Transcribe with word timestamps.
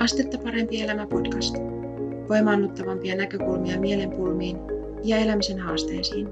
Astetta 0.00 0.38
parempi 0.38 0.82
elämä 0.82 1.06
podcast. 1.06 1.54
Voimaannuttavampia 2.28 3.16
näkökulmia 3.16 3.80
mielenpulmiin 3.80 4.56
ja 5.04 5.16
elämisen 5.16 5.58
haasteisiin. 5.58 6.28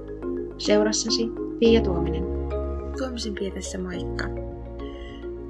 Seurassasi 0.59 1.23
Pia 1.59 1.81
Tuominen. 1.81 2.25
Tuomisen 2.99 3.35
pietessä 3.35 3.79
moikka. 3.79 4.25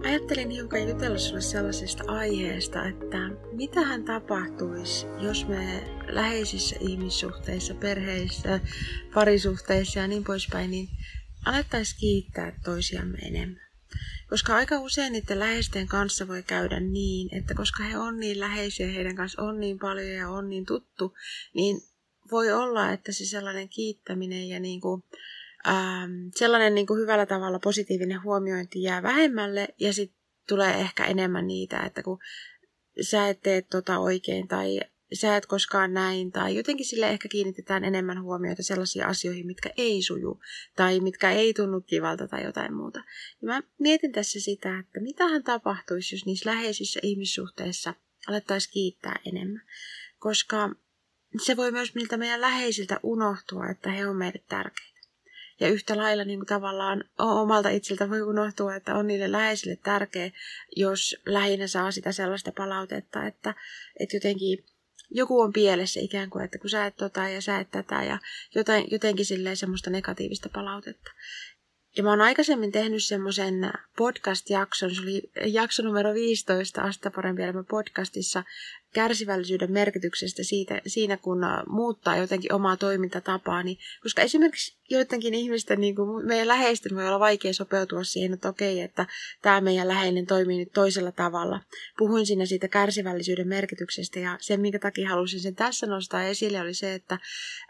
Ajattelin 0.04 0.50
hiukan 0.50 0.88
jutella 0.88 1.18
sinulle 1.18 1.40
sellaisesta 1.40 2.04
aiheesta, 2.06 2.88
että 2.88 3.30
mitähän 3.52 4.04
tapahtuisi, 4.04 5.06
jos 5.20 5.48
me 5.48 5.84
läheisissä 6.08 6.76
ihmissuhteissa, 6.80 7.74
perheissä, 7.74 8.60
parisuhteissa 9.14 10.00
ja 10.00 10.08
niin 10.08 10.24
poispäin, 10.24 10.70
niin 10.70 10.88
alettaisiin 11.46 12.00
kiittää 12.00 12.52
toisiamme 12.64 13.18
enemmän. 13.18 13.67
Koska 14.30 14.54
aika 14.54 14.80
usein 14.80 15.12
niiden 15.12 15.38
läheisten 15.38 15.86
kanssa 15.86 16.28
voi 16.28 16.42
käydä 16.42 16.80
niin, 16.80 17.34
että 17.34 17.54
koska 17.54 17.82
he 17.82 17.98
on 17.98 18.20
niin 18.20 18.40
läheisiä, 18.40 18.86
heidän 18.86 19.16
kanssa 19.16 19.42
on 19.42 19.60
niin 19.60 19.78
paljon 19.78 20.08
ja 20.08 20.28
on 20.28 20.48
niin 20.48 20.66
tuttu, 20.66 21.14
niin 21.54 21.80
voi 22.30 22.52
olla, 22.52 22.92
että 22.92 23.12
se 23.12 23.24
sellainen 23.26 23.68
kiittäminen 23.68 24.48
ja 24.48 24.60
niin 24.60 24.80
kuin, 24.80 25.04
ähm, 25.68 26.12
sellainen 26.36 26.74
niin 26.74 26.86
kuin 26.86 27.00
hyvällä 27.00 27.26
tavalla 27.26 27.58
positiivinen 27.58 28.22
huomiointi 28.22 28.82
jää 28.82 29.02
vähemmälle 29.02 29.68
ja 29.80 29.92
sitten 29.92 30.18
tulee 30.48 30.74
ehkä 30.80 31.04
enemmän 31.04 31.46
niitä, 31.46 31.80
että 31.80 32.02
kun 32.02 32.18
sä 33.00 33.28
et 33.28 33.40
tee 33.42 33.62
tota 33.62 33.98
oikein 33.98 34.48
tai 34.48 34.80
sä 35.12 35.36
et 35.36 35.46
koskaan 35.46 35.94
näin, 35.94 36.32
tai 36.32 36.56
jotenkin 36.56 36.86
sille 36.86 37.08
ehkä 37.08 37.28
kiinnitetään 37.28 37.84
enemmän 37.84 38.22
huomiota 38.22 38.62
sellaisiin 38.62 39.06
asioihin, 39.06 39.46
mitkä 39.46 39.70
ei 39.76 40.02
suju, 40.02 40.40
tai 40.76 41.00
mitkä 41.00 41.30
ei 41.30 41.54
tunnu 41.54 41.80
kivalta 41.80 42.28
tai 42.28 42.44
jotain 42.44 42.74
muuta. 42.74 42.98
Ja 43.42 43.46
mä 43.46 43.62
mietin 43.78 44.12
tässä 44.12 44.40
sitä, 44.40 44.78
että 44.78 45.00
mitähän 45.00 45.42
tapahtuisi, 45.42 46.14
jos 46.14 46.26
niissä 46.26 46.50
läheisissä 46.50 47.00
ihmissuhteissa 47.02 47.94
alettaisiin 48.28 48.72
kiittää 48.72 49.20
enemmän. 49.26 49.62
Koska 50.18 50.70
se 51.42 51.56
voi 51.56 51.72
myös 51.72 51.94
miltä 51.94 52.16
meidän 52.16 52.40
läheisiltä 52.40 53.00
unohtua, 53.02 53.68
että 53.68 53.90
he 53.90 54.06
on 54.06 54.16
meille 54.16 54.42
tärkeitä. 54.48 54.98
Ja 55.60 55.68
yhtä 55.68 55.96
lailla 55.96 56.24
niin 56.24 56.38
kuin 56.38 56.46
tavallaan 56.46 57.04
omalta 57.18 57.68
itseltä 57.68 58.10
voi 58.10 58.22
unohtua, 58.22 58.74
että 58.74 58.94
on 58.94 59.06
niille 59.06 59.32
läheisille 59.32 59.76
tärkeä, 59.76 60.30
jos 60.76 61.16
lähinnä 61.26 61.66
saa 61.66 61.90
sitä 61.90 62.12
sellaista 62.12 62.52
palautetta, 62.52 63.26
että, 63.26 63.54
että 64.00 64.16
jotenkin 64.16 64.64
joku 65.10 65.40
on 65.40 65.52
pielessä 65.52 66.00
ikään 66.00 66.30
kuin, 66.30 66.44
että 66.44 66.58
kun 66.58 66.70
sä 66.70 66.86
et 66.86 66.96
tota 66.96 67.28
ja 67.28 67.40
sä 67.40 67.58
et 67.58 67.70
tätä 67.70 68.04
ja 68.04 68.18
jotain, 68.54 68.84
jotenkin 68.90 69.26
silleen 69.26 69.56
semmoista 69.56 69.90
negatiivista 69.90 70.48
palautetta. 70.48 71.10
Ja 71.96 72.02
mä 72.02 72.10
oon 72.10 72.20
aikaisemmin 72.20 72.72
tehnyt 72.72 73.04
semmoisen 73.04 73.72
podcast-jakson, 73.96 74.94
se 74.94 75.02
oli 75.02 75.30
jakso 75.46 75.82
numero 75.82 76.14
15 76.14 76.82
Asta 76.82 77.10
parempi 77.10 77.42
elämä 77.42 77.64
podcastissa, 77.70 78.44
kärsivällisyyden 78.94 79.72
merkityksestä 79.72 80.42
siitä, 80.42 80.80
siinä, 80.86 81.16
kun 81.16 81.38
muuttaa 81.68 82.16
jotenkin 82.16 82.52
omaa 82.52 82.76
toimintatapaa. 82.76 83.62
Niin, 83.62 83.78
koska 84.02 84.22
esimerkiksi 84.22 84.78
joidenkin 84.90 85.34
ihmisten, 85.34 85.80
niin 85.80 85.96
kuin 85.96 86.26
meidän 86.26 86.48
läheisten 86.48 86.96
voi 86.96 87.06
olla 87.06 87.20
vaikea 87.20 87.52
sopeutua 87.52 88.04
siihen, 88.04 88.32
että 88.32 88.48
okei, 88.48 88.80
että 88.80 89.06
tämä 89.42 89.60
meidän 89.60 89.88
läheinen 89.88 90.26
toimii 90.26 90.58
nyt 90.58 90.72
toisella 90.72 91.12
tavalla. 91.12 91.60
Puhuin 91.98 92.26
siinä 92.26 92.46
siitä 92.46 92.68
kärsivällisyyden 92.68 93.48
merkityksestä 93.48 94.20
ja 94.20 94.38
se, 94.40 94.56
minkä 94.56 94.78
takia 94.78 95.08
halusin 95.08 95.40
sen 95.40 95.54
tässä 95.54 95.86
nostaa 95.86 96.24
esille, 96.24 96.60
oli 96.60 96.74
se, 96.74 96.94
että 96.94 97.18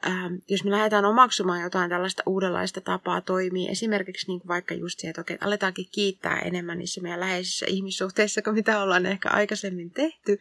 ähm, 0.07 0.35
jos 0.49 0.65
me 0.65 0.71
lähdetään 0.71 1.05
omaksumaan 1.05 1.63
jotain 1.63 1.91
tällaista 1.91 2.23
uudenlaista 2.27 2.81
tapaa 2.81 3.21
toimia, 3.21 3.71
esimerkiksi 3.71 4.27
niin 4.27 4.41
kuin 4.41 4.49
vaikka 4.49 4.75
just 4.75 4.99
se, 4.99 5.09
että 5.09 5.21
okei, 5.21 5.39
aletaankin 5.41 5.87
kiittää 5.93 6.39
enemmän 6.39 6.79
niissä 6.79 7.01
meidän 7.01 7.21
läheisissä 7.21 7.67
ihmissuhteissa 7.69 8.43
kuin 8.43 8.55
mitä 8.55 8.83
ollaan 8.83 9.07
ehkä 9.07 9.29
aikaisemmin 9.29 9.91
tehty, 9.91 10.39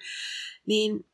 niin 0.68 1.06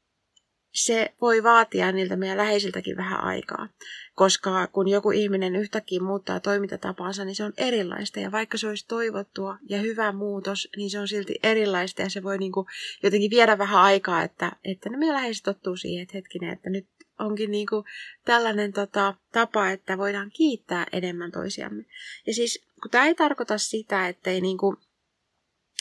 se 0.73 1.13
voi 1.21 1.43
vaatia 1.43 1.91
niiltä 1.91 2.15
meidän 2.15 2.37
läheisiltäkin 2.37 2.97
vähän 2.97 3.23
aikaa. 3.23 3.69
Koska 4.15 4.67
kun 4.67 4.87
joku 4.87 5.11
ihminen 5.11 5.55
yhtäkkiä 5.55 5.99
muuttaa 5.99 6.39
toimintatapaansa, 6.39 7.25
niin 7.25 7.35
se 7.35 7.43
on 7.43 7.53
erilaista. 7.57 8.19
Ja 8.19 8.31
vaikka 8.31 8.57
se 8.57 8.67
olisi 8.67 8.87
toivottua 8.87 9.57
ja 9.69 9.77
hyvä 9.77 10.11
muutos, 10.11 10.69
niin 10.77 10.89
se 10.89 10.99
on 10.99 11.07
silti 11.07 11.39
erilaista. 11.43 12.01
Ja 12.01 12.09
se 12.09 12.23
voi 12.23 12.37
niin 12.37 12.51
kuin 12.51 12.67
jotenkin 13.03 13.31
viedä 13.31 13.57
vähän 13.57 13.81
aikaa, 13.81 14.23
että, 14.23 14.51
että 14.63 14.89
ne 14.89 14.97
meidän 14.97 15.15
läheiset 15.15 15.43
tottuu 15.43 15.75
siihen, 15.75 16.03
että 16.03 16.17
hetkinen, 16.17 16.53
että 16.53 16.69
nyt 16.69 16.87
onkin 17.19 17.51
niin 17.51 17.67
kuin 17.67 17.85
tällainen 18.25 18.73
tota, 18.73 19.13
tapa, 19.31 19.69
että 19.69 19.97
voidaan 19.97 20.31
kiittää 20.31 20.85
enemmän 20.91 21.31
toisiamme. 21.31 21.85
Ja 22.27 22.33
siis 22.33 22.65
kun 22.81 22.91
tämä 22.91 23.05
ei 23.05 23.15
tarkoita 23.15 23.57
sitä, 23.57 24.07
että 24.07 24.29
ei 24.29 24.41
niin 24.41 24.57
kuin 24.57 24.77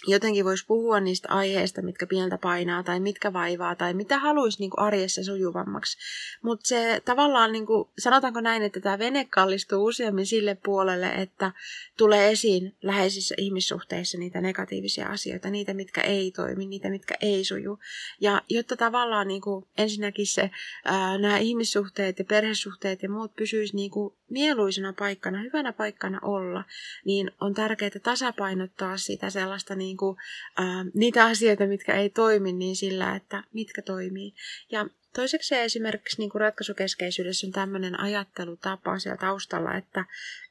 jotenkin 0.07 0.45
voisi 0.45 0.67
puhua 0.67 1.01
niistä 1.01 1.29
aiheista, 1.29 1.83
mitkä 1.83 2.07
pientä 2.07 2.39
painaa 2.39 2.83
tai 2.83 3.01
mitkä 3.01 3.33
vaivaa 3.33 3.75
tai 3.75 3.95
mitä 3.95 4.19
haluaisi 4.19 4.59
niin 4.59 4.71
arjessa 4.77 5.25
sujuvammaksi. 5.25 5.99
Mutta 6.43 6.69
se 6.69 7.03
tavallaan, 7.05 7.53
niin 7.53 7.67
kuin, 7.67 7.89
sanotaanko 7.99 8.41
näin, 8.41 8.63
että 8.63 8.81
tämä 8.81 8.99
vene 8.99 9.25
kallistuu 9.25 9.85
useammin 9.85 10.27
sille 10.27 10.57
puolelle, 10.65 11.09
että 11.09 11.53
tulee 11.97 12.31
esiin 12.31 12.77
läheisissä 12.83 13.35
ihmissuhteissa 13.39 14.19
niitä 14.19 14.41
negatiivisia 14.41 15.09
asioita, 15.09 15.51
niitä, 15.51 15.75
mitkä 15.75 16.01
ei 16.01 16.31
toimi, 16.31 16.67
niitä, 16.67 16.91
mitkä 16.91 17.15
ei 17.21 17.45
suju. 17.45 17.79
Ja 18.21 18.43
jotta 18.49 18.77
tavallaan 18.77 19.29
niin 19.29 19.43
kuin, 19.43 19.65
ensinnäkin 19.79 20.27
se, 20.27 20.51
ää, 20.85 21.19
nämä 21.19 21.39
ihmissuhteet 21.39 22.19
ja 22.19 22.25
perhesuhteet 22.25 23.03
ja 23.03 23.09
muut 23.09 23.37
pysyisi 23.37 23.77
niin 23.77 23.91
kuin, 23.91 24.15
mieluisena 24.33 24.93
paikkana, 24.99 25.43
hyvänä 25.43 25.73
paikkana 25.73 26.19
olla, 26.23 26.65
niin 27.05 27.31
on 27.41 27.55
tärkeää 27.55 27.91
tasapainottaa 28.03 28.97
sitä 28.97 29.31
sellaista 29.31 29.75
niin 29.75 29.92
kuin, 29.97 30.17
ää, 30.57 30.85
niitä 30.95 31.25
asioita, 31.25 31.67
mitkä 31.67 31.95
ei 31.95 32.11
toimi, 32.11 32.53
niin 32.53 32.77
sillä, 32.77 33.17
että 33.17 33.45
mitkä 33.53 33.83
toimii. 33.83 34.35
Ja 34.71 34.87
toiseksi 35.15 35.55
esimerkiksi 35.55 36.19
niin 36.19 36.31
kuin 36.31 36.41
ratkaisukeskeisyydessä 36.41 37.47
on 37.47 37.53
tämmöinen 37.53 38.01
ajattelutapa 38.01 38.99
siellä 38.99 39.17
taustalla, 39.17 39.75
että, 39.75 40.05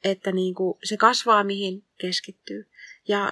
että 0.03 0.31
niin 0.31 0.55
kuin 0.55 0.77
se 0.83 0.97
kasvaa 0.97 1.43
mihin 1.43 1.83
keskittyy. 1.97 2.67
Ja 3.07 3.31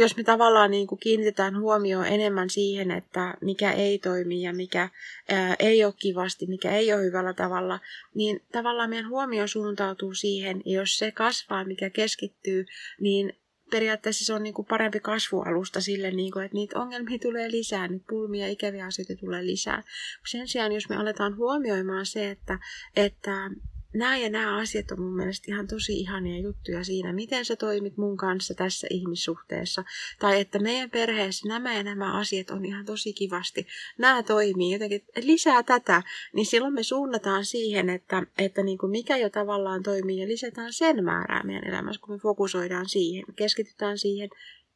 jos 0.00 0.16
me 0.16 0.22
tavallaan 0.22 0.70
niin 0.70 0.86
kuin 0.86 0.98
kiinnitetään 0.98 1.58
huomioon 1.60 2.06
enemmän 2.06 2.50
siihen, 2.50 2.90
että 2.90 3.34
mikä 3.40 3.72
ei 3.72 3.98
toimi 3.98 4.42
ja 4.42 4.52
mikä 4.52 4.88
ää, 5.28 5.56
ei 5.58 5.84
ole 5.84 5.94
kivasti, 5.98 6.46
mikä 6.46 6.70
ei 6.70 6.92
ole 6.92 7.02
hyvällä 7.02 7.32
tavalla, 7.32 7.80
niin 8.14 8.42
tavallaan 8.52 8.90
meidän 8.90 9.08
huomio 9.08 9.46
suuntautuu 9.46 10.14
siihen, 10.14 10.62
ja 10.64 10.72
jos 10.72 10.98
se 10.98 11.12
kasvaa, 11.12 11.64
mikä 11.64 11.90
keskittyy, 11.90 12.66
niin 13.00 13.36
periaatteessa 13.72 14.24
se 14.24 14.34
on 14.34 14.42
niin 14.42 14.54
kuin 14.54 14.66
parempi 14.66 15.00
kasvualusta 15.00 15.80
sille, 15.80 16.10
niin 16.10 16.32
kuin, 16.32 16.44
että 16.44 16.54
niitä 16.54 16.80
ongelmia 16.80 17.18
tulee 17.18 17.50
lisää, 17.50 17.88
niitä 17.88 18.04
pulmia, 18.08 18.48
ikäviä 18.48 18.86
asioita 18.86 19.16
tulee 19.20 19.46
lisää. 19.46 19.82
Sen 20.26 20.48
sijaan, 20.48 20.72
jos 20.72 20.88
me 20.88 20.96
aletaan 20.96 21.36
huomioimaan 21.36 22.06
se, 22.06 22.30
että, 22.30 22.58
että 22.96 23.50
nämä 23.94 24.16
ja 24.16 24.30
nämä 24.30 24.56
asiat 24.56 24.90
on 24.90 25.00
mun 25.00 25.16
mielestä 25.16 25.44
ihan 25.48 25.66
tosi 25.66 26.00
ihania 26.00 26.40
juttuja 26.40 26.84
siinä, 26.84 27.12
miten 27.12 27.44
sä 27.44 27.56
toimit 27.56 27.96
mun 27.96 28.16
kanssa 28.16 28.54
tässä 28.54 28.86
ihmissuhteessa. 28.90 29.84
Tai 30.18 30.40
että 30.40 30.58
meidän 30.58 30.90
perheessä 30.90 31.48
nämä 31.48 31.74
ja 31.74 31.82
nämä 31.82 32.18
asiat 32.18 32.50
on 32.50 32.64
ihan 32.64 32.84
tosi 32.84 33.12
kivasti. 33.12 33.66
Nämä 33.98 34.22
toimii 34.22 34.72
jotenkin, 34.72 35.04
lisää 35.22 35.62
tätä, 35.62 36.02
niin 36.32 36.46
silloin 36.46 36.74
me 36.74 36.82
suunnataan 36.82 37.44
siihen, 37.44 37.90
että, 37.90 38.22
että 38.38 38.62
niin 38.62 38.78
kuin 38.78 38.90
mikä 38.90 39.16
jo 39.16 39.30
tavallaan 39.30 39.82
toimii 39.82 40.20
ja 40.20 40.28
lisätään 40.28 40.72
sen 40.72 41.04
määrää 41.04 41.42
meidän 41.44 41.68
elämässä, 41.68 42.00
kun 42.00 42.14
me 42.14 42.18
fokusoidaan 42.18 42.88
siihen, 42.88 43.24
keskitytään 43.36 43.98
siihen. 43.98 44.30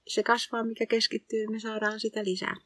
Se 0.09 0.23
kasvaa, 0.23 0.65
mikä 0.65 0.87
keskittyy, 0.87 1.47
me 1.47 1.61
saadaan 1.61 2.01
sitä 2.01 2.25
lisää. 2.25 2.57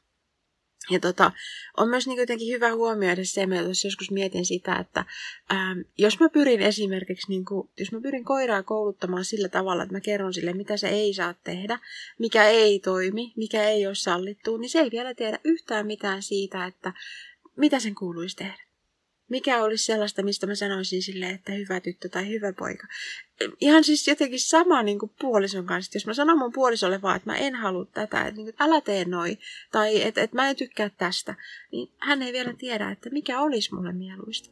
Ja 0.91 1.01
tota, 1.01 1.33
on 1.77 1.89
myös 1.89 2.07
niin 2.07 2.19
jotenkin 2.19 2.55
hyvä 2.55 2.75
huomioida 2.75 3.25
se, 3.25 3.43
että 3.43 3.55
jos 3.55 3.85
joskus 3.85 4.11
mietin 4.11 4.45
sitä, 4.45 4.77
että 4.77 5.05
ähm, 5.53 5.81
jos 5.99 6.21
mä 6.21 6.29
pyrin 6.29 6.61
esimerkiksi, 6.61 7.29
niin 7.29 7.45
kuin, 7.45 7.71
jos 7.79 7.93
mä 7.93 8.01
pyrin 8.01 8.25
koiraa 8.25 8.63
kouluttamaan 8.63 9.25
sillä 9.25 9.49
tavalla, 9.49 9.83
että 9.83 9.95
mä 9.95 10.01
kerron 10.01 10.35
sille, 10.35 10.53
mitä 10.53 10.77
se 10.77 10.89
ei 10.89 11.15
saa 11.15 11.35
tehdä, 11.35 11.79
mikä 12.19 12.45
ei 12.45 12.79
toimi, 12.79 13.33
mikä 13.37 13.65
ei 13.69 13.87
ole 13.87 13.95
sallittu, 13.95 14.57
niin 14.57 14.71
se 14.71 14.81
ei 14.81 14.91
vielä 14.91 15.15
tiedä 15.15 15.39
yhtään 15.45 15.87
mitään 15.87 16.23
siitä, 16.23 16.67
että 16.67 16.93
mitä 17.57 17.81
sen 17.81 17.95
kuuluisi 17.95 18.37
tehdä 18.37 18.70
mikä 19.31 19.63
olisi 19.63 19.85
sellaista, 19.85 20.23
mistä 20.23 20.47
mä 20.47 20.55
sanoisin 20.55 21.03
sille, 21.03 21.31
että 21.31 21.53
hyvä 21.53 21.81
tyttö 21.81 22.09
tai 22.09 22.29
hyvä 22.29 22.53
poika. 22.53 22.87
Ihan 23.61 23.85
siis 23.85 24.09
jotenkin 24.09 24.41
sama 24.41 24.83
niin 24.83 24.99
kuin 24.99 25.13
puolison 25.21 25.67
kanssa. 25.67 25.97
Jos 25.97 26.07
mä 26.07 26.15
sanon 26.15 26.39
mun 26.39 26.53
puolisolle 26.53 27.03
vaan, 27.03 27.17
että 27.17 27.31
mä 27.31 27.37
en 27.37 27.55
halua 27.55 27.85
tätä, 27.85 28.21
että, 28.21 28.37
niin 28.37 28.47
kuin, 28.47 28.55
älä 28.59 28.81
tee 28.81 29.05
noin, 29.05 29.39
tai 29.73 30.03
että, 30.03 30.23
että 30.23 30.37
mä 30.37 30.51
en 30.51 30.57
tykkää 30.57 30.91
tästä, 30.99 31.35
niin 31.73 31.93
hän 31.99 32.23
ei 32.23 32.33
vielä 32.33 32.55
tiedä, 32.59 32.91
että 32.91 33.11
mikä 33.11 33.41
olisi 33.41 33.75
mulle 33.75 33.93
mieluista. 33.93 34.51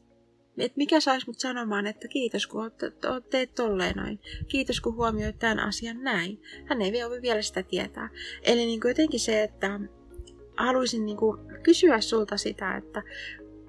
Et 0.58 0.76
mikä 0.76 1.00
saisi 1.00 1.26
mut 1.26 1.38
sanomaan, 1.38 1.86
että 1.86 2.08
kiitos 2.08 2.46
kun 2.46 2.70
oot 3.10 3.30
teet 3.30 3.54
tolleen 3.54 3.96
noin. 3.96 4.20
Kiitos 4.48 4.80
kun 4.80 4.94
huomioit 4.94 5.38
tämän 5.38 5.60
asian 5.60 6.02
näin. 6.02 6.42
Hän 6.64 6.82
ei 6.82 6.92
vielä, 6.92 7.22
vielä 7.22 7.42
sitä 7.42 7.62
tietää. 7.62 8.08
Eli 8.42 8.66
niin 8.66 8.80
kuin 8.80 8.90
jotenkin 8.90 9.20
se, 9.20 9.42
että 9.42 9.80
haluaisin 10.56 11.06
niin 11.06 11.16
kuin 11.16 11.38
kysyä 11.62 12.00
sulta 12.00 12.36
sitä, 12.36 12.76
että 12.76 13.02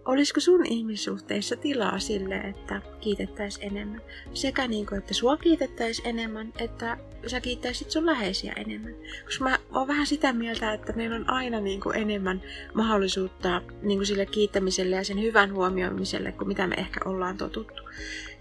olisiko 0.06 0.40
sun 0.40 0.66
ihmissuhteissa 0.66 1.56
tilaa 1.56 2.00
sille, 2.00 2.36
että 2.36 2.81
kiitettäisiin 3.01 3.68
enemmän? 3.68 4.01
Sekä 4.34 4.68
niin 4.68 4.86
kuin, 4.86 4.98
että 4.98 5.13
sua 5.13 5.38
kiitettäisiin 5.38 6.07
enemmän, 6.07 6.54
että 6.60 6.98
sä 7.28 7.42
kiittäisit 7.42 7.92
sun 7.92 8.06
läheisiä 8.06 8.54
enemmän. 8.54 8.96
Koska 9.25 9.44
mä 9.44 9.60
oon 9.74 9.88
vähän 9.88 10.07
sitä 10.07 10.34
mieltä, 10.34 10.74
että 10.74 10.94
meillä 10.94 11.16
on 11.16 11.30
aina 11.30 11.60
niin 11.60 11.81
kuin 11.81 11.98
enemmän 11.98 12.42
mahdollisuutta 12.74 13.62
niin 13.81 14.00
kuin 14.00 14.07
sille 14.07 14.25
kiittämiselle 14.25 14.96
ja 14.96 15.04
sen 15.04 15.22
hyvän 15.22 15.54
huomioimiselle, 15.54 16.31
kuin 16.31 16.48
mitä 16.48 16.68
me 16.68 16.75
ehkä 16.75 17.00
ollaan 17.06 17.38
totuttu. 17.38 17.84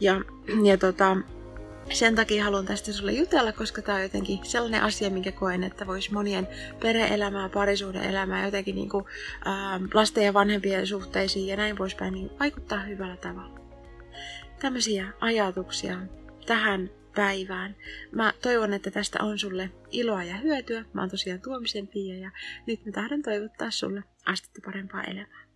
Ja, 0.00 0.20
ja 0.64 0.78
tota, 0.78 1.16
sen 1.92 2.14
takia 2.14 2.44
haluan 2.44 2.66
tästä 2.66 2.92
sulle 2.92 3.12
jutella, 3.12 3.52
koska 3.52 3.82
tämä 3.82 3.96
on 3.96 4.02
jotenkin 4.02 4.38
sellainen 4.42 4.82
asia, 4.82 5.10
minkä 5.10 5.32
koen, 5.32 5.64
että 5.64 5.86
voisi 5.86 6.12
monien 6.12 6.48
perhe-elämää, 6.80 7.48
parisuuden 7.48 8.04
elämää, 8.04 8.44
jotenkin 8.44 8.74
niin 8.74 8.88
kuin, 8.88 9.04
ää, 9.44 9.80
lasten 9.94 10.24
ja 10.24 10.34
vanhempien 10.34 10.86
suhteisiin 10.86 11.46
ja 11.46 11.56
näin 11.56 11.76
poispäin 11.76 12.14
niin 12.14 12.30
vaikuttaa 12.40 12.80
hyvällä 12.80 13.16
tavalla. 13.16 13.60
Tämmöisiä 14.60 15.06
ajatuksia 15.20 15.98
tähän 16.46 16.90
päivään. 17.14 17.76
Mä 18.12 18.32
toivon, 18.42 18.72
että 18.74 18.90
tästä 18.90 19.18
on 19.22 19.38
sulle 19.38 19.70
iloa 19.90 20.24
ja 20.24 20.36
hyötyä. 20.36 20.84
Mä 20.92 21.00
oon 21.00 21.10
tosiaan 21.10 21.40
Tuomisen 21.40 21.86
Pia 21.86 22.18
ja 22.18 22.30
nyt 22.66 22.86
mä 22.86 22.92
tahdon 22.92 23.22
toivottaa 23.22 23.70
sulle 23.70 24.02
astetta 24.26 24.60
parempaa 24.64 25.04
elämää. 25.04 25.47